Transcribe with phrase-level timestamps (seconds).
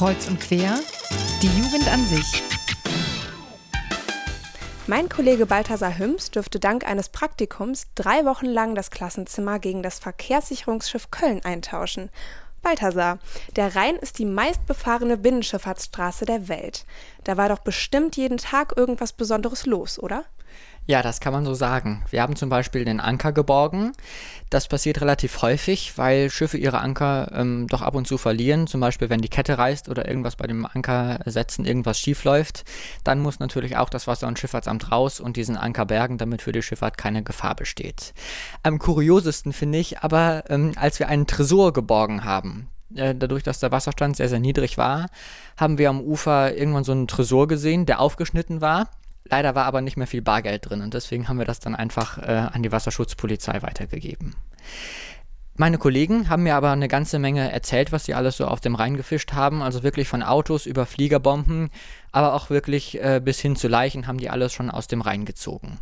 [0.00, 0.78] Kreuz und quer,
[1.42, 2.42] die Jugend an sich.
[4.86, 9.98] Mein Kollege Balthasar Hüms dürfte dank eines Praktikums drei Wochen lang das Klassenzimmer gegen das
[9.98, 12.08] Verkehrssicherungsschiff Köln eintauschen.
[12.62, 13.18] Balthasar,
[13.56, 16.86] der Rhein ist die meistbefahrene Binnenschifffahrtsstraße der Welt.
[17.24, 20.24] Da war doch bestimmt jeden Tag irgendwas Besonderes los, oder?
[20.90, 22.02] Ja, das kann man so sagen.
[22.10, 23.92] Wir haben zum Beispiel den Anker geborgen.
[24.48, 28.66] Das passiert relativ häufig, weil Schiffe ihre Anker ähm, doch ab und zu verlieren.
[28.66, 32.64] Zum Beispiel, wenn die Kette reißt oder irgendwas bei dem Anker setzen, irgendwas schief läuft.
[33.04, 36.50] Dann muss natürlich auch das Wasser- und Schifffahrtsamt raus und diesen Anker bergen, damit für
[36.50, 38.12] die Schifffahrt keine Gefahr besteht.
[38.64, 43.60] Am kuriosesten finde ich aber, ähm, als wir einen Tresor geborgen haben äh, dadurch, dass
[43.60, 45.06] der Wasserstand sehr, sehr niedrig war,
[45.56, 48.88] haben wir am Ufer irgendwann so einen Tresor gesehen, der aufgeschnitten war
[49.30, 52.18] Leider war aber nicht mehr viel Bargeld drin und deswegen haben wir das dann einfach
[52.18, 54.34] äh, an die Wasserschutzpolizei weitergegeben.
[55.56, 58.74] Meine Kollegen haben mir aber eine ganze Menge erzählt, was sie alles so auf dem
[58.74, 59.62] Rhein gefischt haben.
[59.62, 61.68] Also wirklich von Autos über Fliegerbomben,
[62.12, 65.26] aber auch wirklich äh, bis hin zu Leichen haben die alles schon aus dem Rhein
[65.26, 65.78] gezogen.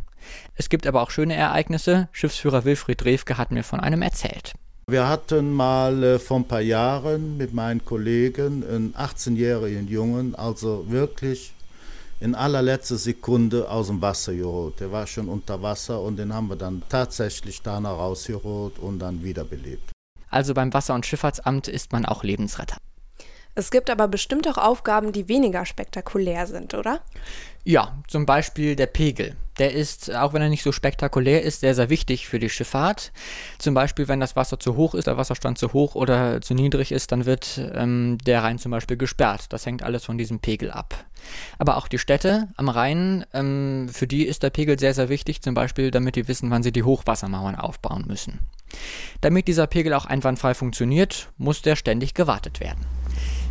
[0.55, 2.09] Es gibt aber auch schöne Ereignisse.
[2.11, 4.53] Schiffsführer Wilfried Rewke hat mir von einem erzählt.
[4.87, 10.85] Wir hatten mal äh, vor ein paar Jahren mit meinen Kollegen einen 18-jährigen Jungen, also
[10.89, 11.53] wirklich
[12.19, 14.79] in allerletzter Sekunde aus dem Wasser geholt.
[14.79, 18.99] Der war schon unter Wasser und den haben wir dann tatsächlich da noch rausgeholt und
[18.99, 19.91] dann wiederbelebt.
[20.29, 22.77] Also beim Wasser- und Schifffahrtsamt ist man auch Lebensretter.
[23.55, 27.01] Es gibt aber bestimmt auch Aufgaben, die weniger spektakulär sind, oder?
[27.65, 29.35] Ja, zum Beispiel der Pegel.
[29.57, 33.11] Der ist, auch wenn er nicht so spektakulär ist, sehr, sehr wichtig für die Schifffahrt.
[33.57, 36.93] Zum Beispiel, wenn das Wasser zu hoch ist, der Wasserstand zu hoch oder zu niedrig
[36.93, 39.47] ist, dann wird ähm, der Rhein zum Beispiel gesperrt.
[39.49, 41.05] Das hängt alles von diesem Pegel ab.
[41.57, 45.41] Aber auch die Städte am Rhein, ähm, für die ist der Pegel sehr, sehr wichtig,
[45.41, 48.39] zum Beispiel, damit die wissen, wann sie die Hochwassermauern aufbauen müssen.
[49.19, 52.85] Damit dieser Pegel auch einwandfrei funktioniert, muss der ständig gewartet werden.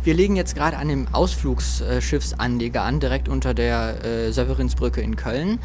[0.03, 5.59] Wir legen jetzt gerade an dem Ausflugsschiffsanleger an, direkt unter der äh, Severinsbrücke in Köln.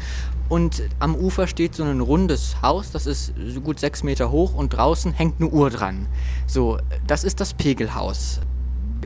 [0.49, 4.53] Und am Ufer steht so ein rundes Haus, das ist so gut sechs Meter hoch
[4.53, 6.07] und draußen hängt eine Uhr dran.
[6.47, 6.77] So,
[7.07, 8.41] das ist das Pegelhaus.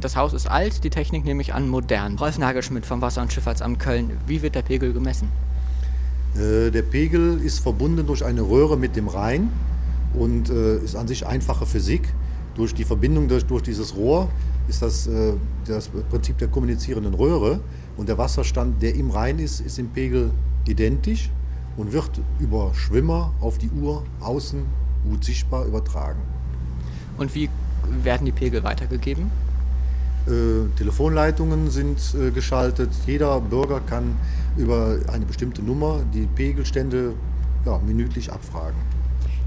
[0.02, 2.18] Das Haus ist alt, die Technik nehme ich an modern.
[2.18, 4.18] Rolf Nagelschmidt vom Wasser- und Schifffahrtsamt Köln.
[4.28, 5.30] Wie wird der Pegel gemessen?
[6.36, 9.52] Äh, der Pegel ist verbunden durch eine Röhre mit dem Rhein
[10.14, 12.14] und äh, ist an sich einfache Physik.
[12.60, 14.28] Durch die Verbindung durch, durch dieses Rohr
[14.68, 15.32] ist das äh,
[15.66, 17.62] das Prinzip der kommunizierenden Röhre
[17.96, 20.32] und der Wasserstand, der im Rhein ist, ist im Pegel
[20.68, 21.30] identisch
[21.78, 24.66] und wird über Schwimmer auf die Uhr außen
[25.10, 26.20] gut sichtbar übertragen.
[27.18, 27.50] Und wie
[28.04, 29.32] werden die Pegel weitergegeben?
[30.28, 32.90] Äh, Telefonleitungen sind äh, geschaltet.
[33.08, 34.18] Jeder Bürger kann
[34.58, 37.14] über eine bestimmte Nummer die Pegelstände
[37.66, 38.99] ja, minütlich abfragen.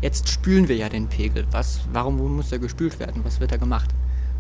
[0.03, 1.47] Jetzt spülen wir ja den Pegel.
[1.53, 3.23] Was, warum muss er gespült werden?
[3.25, 3.89] Was wird da gemacht?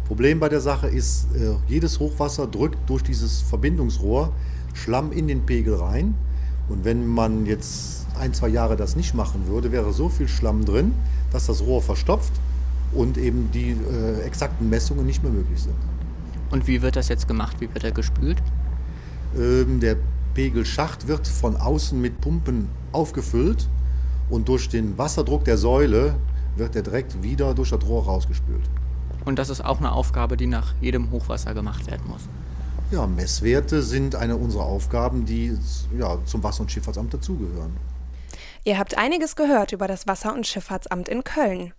[0.06, 4.32] Problem bei der Sache ist, äh, jedes Hochwasser drückt durch dieses Verbindungsrohr
[4.74, 6.16] Schlamm in den Pegel rein.
[6.68, 10.64] Und wenn man jetzt ein, zwei Jahre das nicht machen würde, wäre so viel Schlamm
[10.64, 10.94] drin,
[11.30, 12.32] dass das Rohr verstopft
[12.92, 15.76] und eben die äh, exakten Messungen nicht mehr möglich sind.
[16.50, 17.58] Und wie wird das jetzt gemacht?
[17.60, 18.42] Wie wird er gespült?
[19.38, 19.96] Ähm, der
[20.34, 23.68] Pegelschacht wird von außen mit Pumpen aufgefüllt
[24.32, 26.16] und durch den Wasserdruck der Säule
[26.56, 28.62] wird er direkt wieder durch das Rohr rausgespült.
[29.26, 32.22] Und das ist auch eine Aufgabe, die nach jedem Hochwasser gemacht werden muss.
[32.90, 35.56] Ja, Messwerte sind eine unserer Aufgaben, die
[35.98, 37.76] ja, zum Wasser- und Schifffahrtsamt dazugehören.
[38.64, 41.74] Ihr habt einiges gehört über das Wasser- und Schifffahrtsamt in Köln.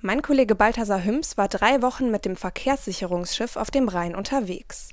[0.00, 4.90] Mein Kollege Balthasar Hüms war drei Wochen mit dem Verkehrssicherungsschiff auf dem Rhein unterwegs.